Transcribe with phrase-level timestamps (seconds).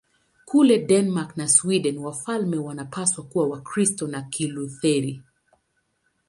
[0.45, 5.21] Kule Denmark na Sweden wafalme wanapaswa kuwa Wakristo wa Kilutheri.